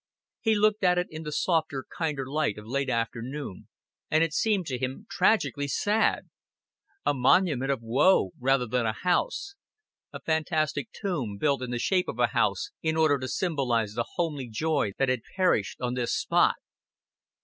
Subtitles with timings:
[0.39, 3.67] He looked at it in the softer, kinder light of late afternoon,
[4.09, 6.27] and it seemed to him tragically sad
[7.05, 9.53] a monument of woe rather than a house,
[10.11, 14.07] a fantastic tomb built in the shape of a house in order to symbolize the
[14.15, 16.55] homely joy that had perished on this spot.